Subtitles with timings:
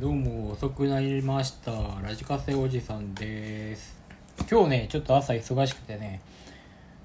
[0.00, 1.72] どうも遅くなりました。
[2.02, 3.98] ラジカセおじさんです。
[4.50, 6.22] 今日ねちょっと朝忙しくてね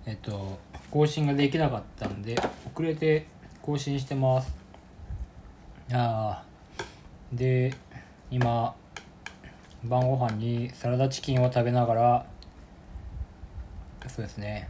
[0.05, 0.57] えっと
[0.89, 2.38] 更新ができなかったんで
[2.73, 3.27] 遅れて
[3.61, 4.55] 更新してます。
[5.91, 7.38] あー。
[7.38, 7.73] で
[8.31, 8.73] 今
[9.84, 12.25] 晩ご飯にサラダチキンを食べながら
[14.07, 14.70] そうですね。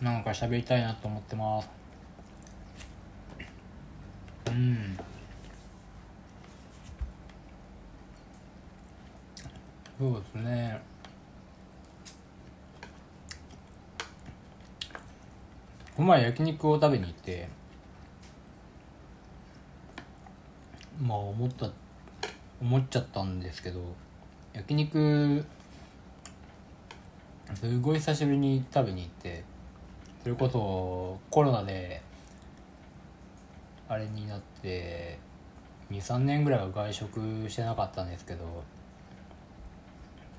[0.00, 1.79] なんか喋りたいなと思ってます。
[9.98, 10.80] そうですね。
[16.00, 17.46] この前焼肉を食べに行って
[20.98, 21.70] まあ思った
[22.62, 23.80] 思っちゃったんですけど
[24.54, 25.44] 焼肉
[27.54, 29.44] すごい久しぶりに食べに行って
[30.22, 32.00] それこそコロナで
[33.90, 35.18] あれになって
[35.90, 38.44] 23年ぐらいは外食してなかったんですけど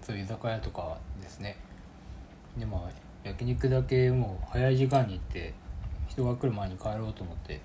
[0.01, 1.57] そう居酒屋とかですね。
[2.57, 2.81] でまあ
[3.27, 5.53] 焼肉だけもう早い時間に行って
[6.07, 7.59] 人が来る前に帰ろうと思って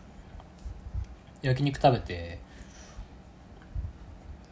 [1.41, 2.41] 焼肉食べて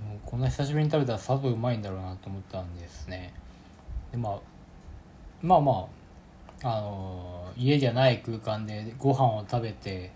[0.07, 3.35] もうこんな久しぶりに食べたらさぞうまいんだろうなと思ったんですね。
[4.13, 4.39] でまあ
[5.43, 5.89] まあま
[6.63, 10.13] ああの家じゃない空間でご飯を食べて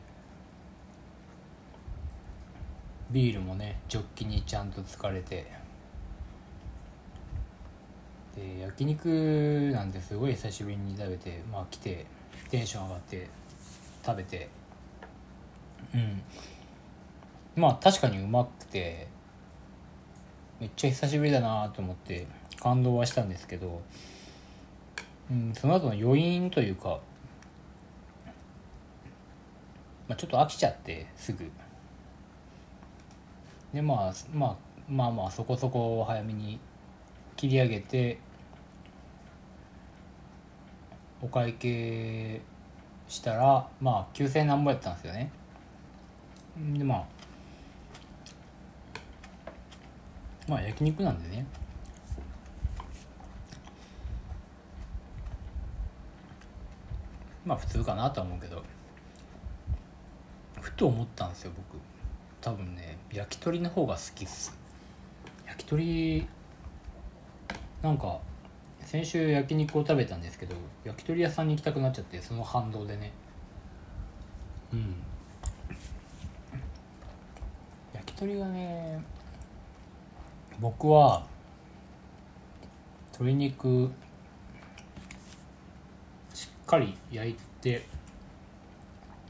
[3.10, 5.46] ビールもねジョッキにちゃんと疲れて。
[8.36, 12.06] で焼肉なんてすごい久しぶりに食べてまあ来て
[12.50, 13.28] テンション上がって
[14.04, 14.48] 食べて。
[15.94, 16.22] うん。
[17.56, 19.08] まあ確かにうまくて
[20.60, 22.26] めっちゃ久しぶりだなと思って
[22.60, 23.80] 感動はしたんですけど、
[25.30, 27.00] うん、その後の余韻というか、
[30.08, 31.50] まあ、ちょっと飽きちゃってすぐ。
[33.72, 34.56] でまあまあ
[34.88, 36.58] まあまあそこそこ早めに
[37.36, 38.18] 切り上げて
[41.20, 42.40] お会計
[43.08, 45.30] したらまあ9,000何ぼやったんですよね。
[46.76, 47.04] でまあ
[50.48, 51.46] まあ焼肉なんでね。
[57.44, 58.62] まあ普通かなとは思うけど。
[60.60, 61.80] ふと思ったんですよ僕。
[62.40, 64.56] 多分ね焼き鳥の方が好きっす。
[65.46, 66.26] 焼き鳥
[67.82, 68.18] なんか
[68.80, 70.54] 先週焼肉を食べたんですけど
[70.84, 73.12] 焼き鳥屋さんに行きたくなっちゃってその反動でね。
[74.72, 74.94] うん。
[77.94, 79.02] 焼き鳥がね
[80.60, 81.26] 僕は
[83.12, 83.90] 鶏肉
[86.32, 87.84] しっかり焼いて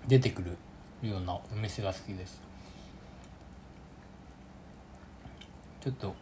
[0.07, 0.57] 出てくる
[1.09, 2.48] ようなお店が好きです。
[5.89, 6.15] ちょっと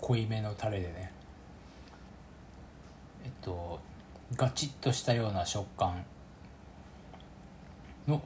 [0.00, 1.12] 濃いめのタレでね。
[3.26, 3.78] えっと
[4.34, 6.02] ガチッとしたような食感
[8.08, 8.22] の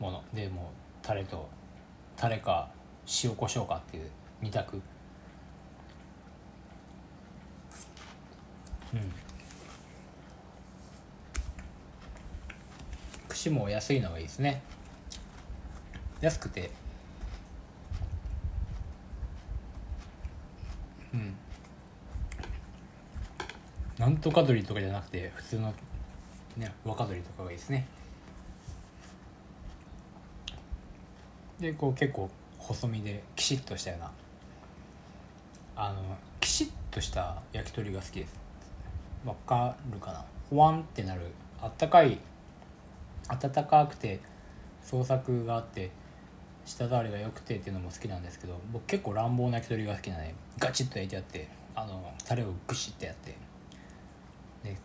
[0.00, 0.24] もの。
[0.32, 0.64] でもう
[1.02, 1.50] タレと
[2.16, 2.70] タレか
[3.22, 4.80] 塩コショウかっていう二択。
[8.94, 9.12] うん。
[13.28, 14.62] 串も安いのがいいですね。
[16.22, 16.70] 安くて。
[21.14, 21.34] うん。
[23.98, 25.72] なんとか鶏とかじゃなくて普通の
[26.56, 27.86] ね若鶏とかがいいですね。
[31.60, 32.28] でこう結構
[32.58, 34.10] 細身でキシッとしたような
[35.76, 36.02] あの
[36.40, 38.34] キシッとした焼き鳥が好きです。
[39.24, 40.24] わかるかな？
[40.50, 41.20] ほわんってなる
[41.60, 42.18] あったかい
[43.28, 44.18] 温かくて
[44.82, 45.90] 創作があって
[46.64, 53.34] 舌触りが良くてっていうのも好きなんですけど僕結構乱暴な焼き鳥が好きなのでガチッと焼いてあってあのタレをグシッてやって。
[54.62, 54.76] で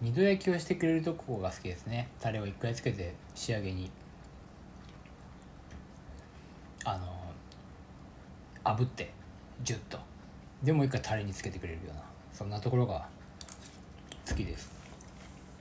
[0.00, 2.08] 二度焼きをしてくれるとこが好きですね。
[2.20, 3.90] タレを一回つけて仕上げに。
[6.84, 7.12] あの
[8.64, 9.12] 炙って
[9.62, 9.98] ジュッと。
[10.62, 12.02] でもう一回タレにつけてくれるような
[12.32, 13.06] そんなところが
[14.28, 14.70] 好きです。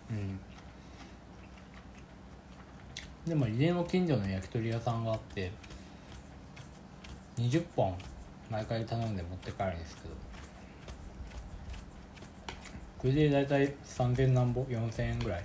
[0.10, 0.40] うん。
[3.28, 5.52] でも家の近所の焼き鳥屋さんがあって
[7.38, 7.94] 20本
[8.50, 10.16] 毎回頼んで持って帰るんですけど。
[12.98, 15.44] これで大体3000何ぼ4000円ぐらい。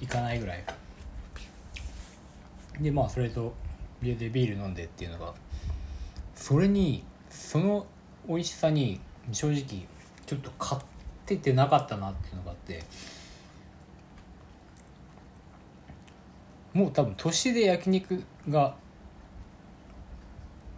[0.00, 0.64] いかないぐらい。
[2.80, 3.54] でまあそれと
[4.02, 5.34] 家でビール飲んでっていうのが
[6.34, 7.86] それにその
[8.28, 9.00] 美味しさに
[9.32, 9.86] 正直
[10.26, 10.82] ちょっと買っ
[11.24, 12.84] ててなかったなっていうのがあって
[16.76, 18.76] もう多分年で焼肉が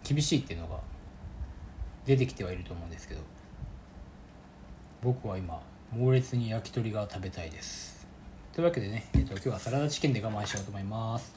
[0.01, 0.79] 厳しいっていうのが
[2.05, 3.19] 出てきてはいると思うんですけど
[5.03, 5.61] 僕は今
[5.91, 8.07] 猛烈に焼き鳥が食べたいです。
[8.53, 11.33] というわけでね、えっと、今日はサラダチキンで我慢しようと思います。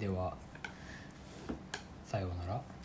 [0.00, 0.34] では
[2.06, 2.77] さようなら。